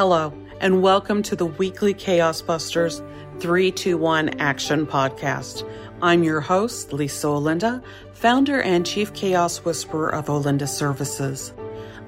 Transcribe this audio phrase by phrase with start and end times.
[0.00, 3.00] Hello, and welcome to the weekly Chaos Busters
[3.40, 5.70] 321 Action Podcast.
[6.00, 7.82] I'm your host, Lisa Olinda,
[8.14, 11.52] founder and chief chaos whisperer of Olinda Services.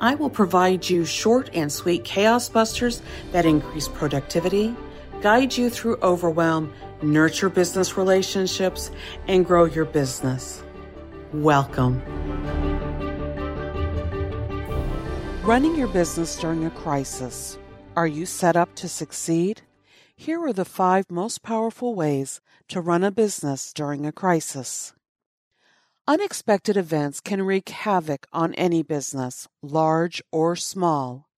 [0.01, 3.03] I will provide you short and sweet chaos busters
[3.33, 4.75] that increase productivity,
[5.21, 6.73] guide you through overwhelm,
[7.03, 8.91] nurture business relationships,
[9.29, 10.65] and grow your business.
[11.35, 12.01] Welcome.
[15.43, 17.59] Running your business during a crisis.
[17.95, 19.61] Are you set up to succeed?
[20.17, 24.95] Here are the five most powerful ways to run a business during a crisis.
[26.09, 31.29] Unexpected events can wreak havoc on any business, large or small.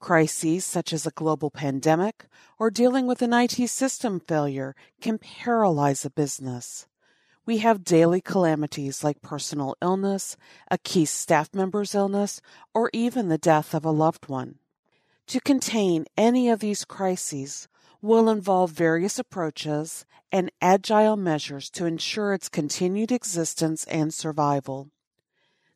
[0.00, 2.26] Crises such as a global pandemic
[2.58, 6.88] or dealing with an IT system failure can paralyze a business.
[7.46, 10.36] We have daily calamities like personal illness,
[10.72, 12.40] a key staff member's illness,
[12.74, 14.56] or even the death of a loved one.
[15.30, 17.68] To contain any of these crises
[18.02, 24.90] will involve various approaches and agile measures to ensure its continued existence and survival.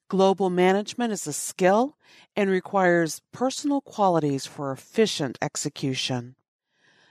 [0.09, 1.97] Global management is a skill
[2.35, 6.35] and requires personal qualities for efficient execution.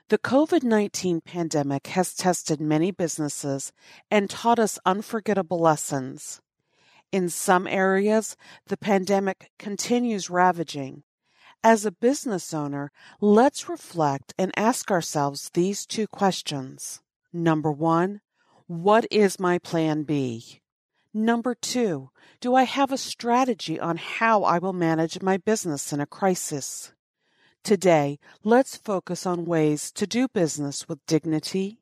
[0.09, 3.71] The COVID 19 pandemic has tested many businesses
[4.11, 6.41] and taught us unforgettable lessons.
[7.09, 8.35] In some areas,
[8.67, 11.03] the pandemic continues ravaging,
[11.63, 17.01] as a business owner, let's reflect and ask ourselves these two questions.
[17.31, 18.21] Number one,
[18.67, 20.61] what is my plan B?
[21.13, 22.09] Number two,
[22.41, 26.91] do I have a strategy on how I will manage my business in a crisis?
[27.63, 31.79] Today, let's focus on ways to do business with dignity,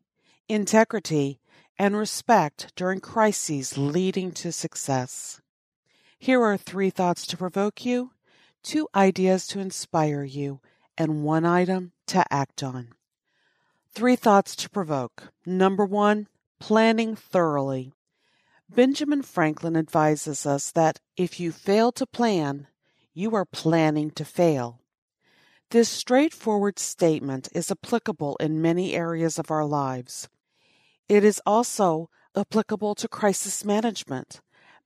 [0.48, 1.40] integrity,
[1.80, 5.42] and respect during crises leading to success.
[6.20, 8.12] Here are three thoughts to provoke you
[8.64, 10.62] two ideas to inspire you,
[10.98, 12.90] and one item to act on.
[13.94, 15.31] Three thoughts to provoke.
[15.45, 16.27] Number one,
[16.60, 17.94] planning thoroughly.
[18.70, 22.67] Benjamin Franklin advises us that if you fail to plan,
[23.14, 24.80] you are planning to fail.
[25.72, 30.30] This straightforward statement is applicable in many areas of our lives.
[31.10, 34.39] It is also applicable to crisis management.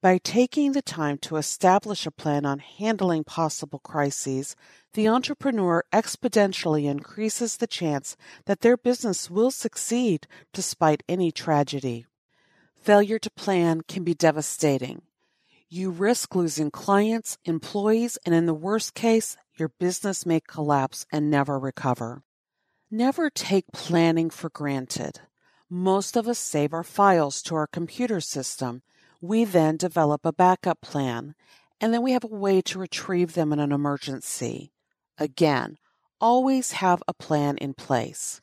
[0.06, 4.56] By taking the time to establish a plan on handling possible crises,
[4.94, 12.06] the entrepreneur exponentially increases the chance that their business will succeed despite any tragedy.
[12.80, 15.02] Failure to plan can be devastating.
[15.70, 21.32] You risk losing clients, employees, and in the worst case, your business may collapse and
[21.32, 22.22] never recover.
[22.92, 25.22] Never take planning for granted.
[25.68, 28.84] Most of us save our files to our computer system
[29.22, 31.36] we then develop a backup plan,
[31.80, 34.72] and then we have a way to retrieve them in an emergency.
[35.18, 35.78] Again,
[36.20, 38.42] always have a plan in place.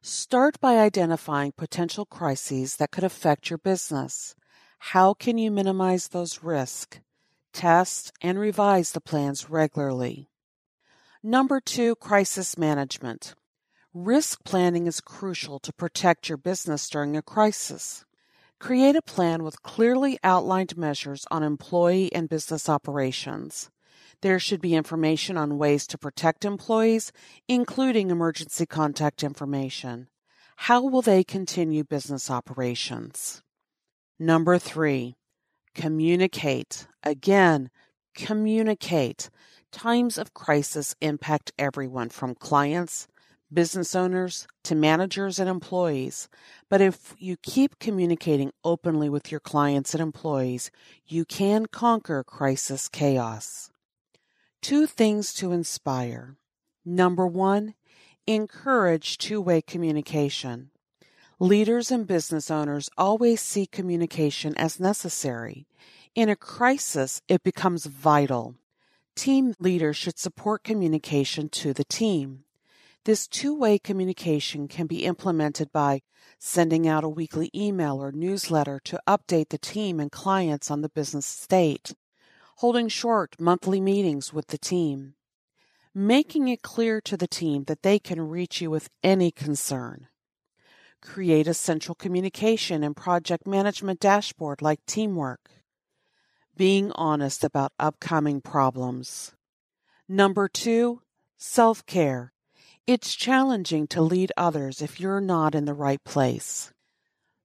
[0.00, 4.34] Start by identifying potential crises that could affect your business.
[4.78, 7.00] How can you minimize those risks?
[7.52, 10.28] Test and revise the plans regularly.
[11.22, 13.34] Number two, crisis management.
[13.92, 18.04] Risk planning is crucial to protect your business during a crisis.
[18.60, 23.70] Create a plan with clearly outlined measures on employee and business operations.
[24.20, 27.12] There should be information on ways to protect employees,
[27.46, 30.08] including emergency contact information.
[30.56, 33.42] How will they continue business operations?
[34.18, 35.14] Number three,
[35.76, 36.88] communicate.
[37.04, 37.70] Again,
[38.16, 39.30] communicate.
[39.70, 43.06] Times of crisis impact everyone from clients,
[43.52, 46.28] business owners to managers and employees.
[46.68, 50.70] But if you keep communicating openly with your clients and employees,
[51.06, 53.70] you can conquer crisis chaos.
[54.60, 56.36] Two things to inspire.
[56.84, 57.74] Number one,
[58.26, 60.70] encourage two way communication.
[61.40, 65.66] Leaders and business owners always see communication as necessary.
[66.14, 68.56] In a crisis, it becomes vital.
[69.14, 72.44] Team leaders should support communication to the team.
[73.08, 76.02] This two way communication can be implemented by
[76.38, 80.90] sending out a weekly email or newsletter to update the team and clients on the
[80.90, 81.94] business state,
[82.56, 85.14] holding short monthly meetings with the team,
[85.94, 90.08] making it clear to the team that they can reach you with any concern.
[91.00, 95.48] Create a central communication and project management dashboard like teamwork.
[96.54, 99.32] Being honest about upcoming problems.
[100.06, 101.00] Number two,
[101.38, 102.34] self care.
[102.88, 106.72] It's challenging to lead others if you're not in the right place.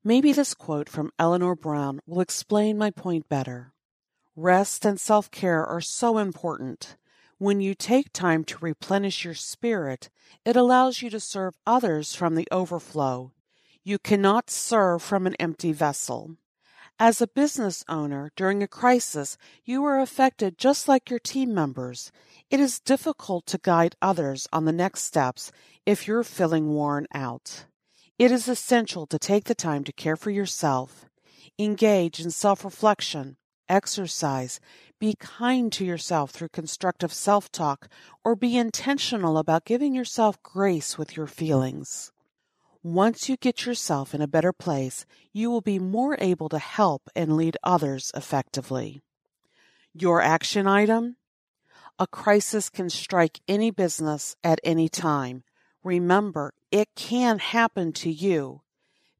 [0.01, 3.73] Maybe this quote from Eleanor Brown will explain my point better.
[4.37, 6.95] Rest and self care are so important.
[7.39, 10.09] When you take time to replenish your spirit,
[10.45, 13.33] it allows you to serve others from the overflow.
[13.83, 16.37] You cannot serve from an empty vessel.
[16.99, 19.35] As a business owner during a crisis,
[19.65, 22.11] you are affected just like your team members.
[22.51, 25.51] It is difficult to guide others on the next steps
[25.87, 27.65] if you're feeling worn out.
[28.19, 31.09] It is essential to take the time to care for yourself.
[31.57, 33.37] Engage in self reflection,
[33.67, 34.59] exercise,
[34.99, 37.89] be kind to yourself through constructive self talk,
[38.23, 42.12] or be intentional about giving yourself grace with your feelings.
[42.83, 47.09] Once you get yourself in a better place, you will be more able to help
[47.15, 49.01] and lead others effectively.
[49.93, 51.15] Your action item?
[51.97, 55.43] A crisis can strike any business at any time.
[55.81, 58.63] Remember, it can happen to you.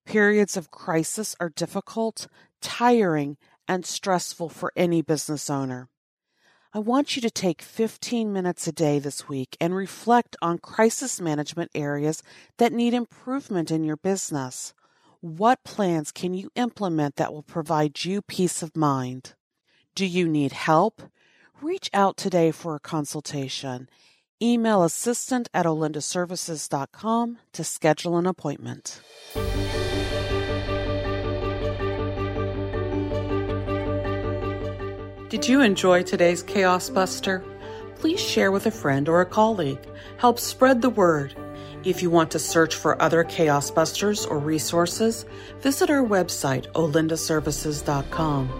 [0.05, 2.27] Periods of crisis are difficult,
[2.59, 5.87] tiring, and stressful for any business owner.
[6.75, 11.21] I want you to take 15 minutes a day this week and reflect on crisis
[11.21, 12.23] management areas
[12.57, 14.73] that need improvement in your business.
[15.21, 19.35] What plans can you implement that will provide you peace of mind?
[19.93, 21.03] Do you need help?
[21.61, 23.87] Reach out today for a consultation.
[24.41, 28.99] Email assistant at olindaservices.com to schedule an appointment.
[35.33, 37.43] Did you enjoy today's Chaos Buster?
[37.95, 39.83] Please share with a friend or a colleague.
[40.17, 41.33] Help spread the word.
[41.83, 45.25] If you want to search for other Chaos Busters or resources,
[45.59, 48.51] visit our website, olindaservices.com.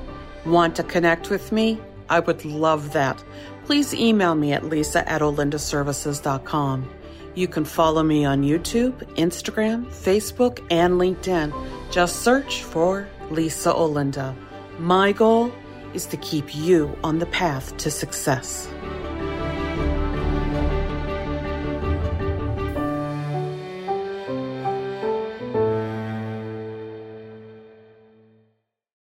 [0.48, 1.80] Want to connect with me?
[2.10, 3.24] I would love that.
[3.66, 6.90] Please email me at lisa at olindaservices.com.
[7.36, 11.54] You can follow me on YouTube, Instagram, Facebook, and LinkedIn.
[11.92, 14.36] Just search for Lisa Olinda.
[14.80, 15.52] My goal
[15.94, 18.68] is to keep you on the path to success.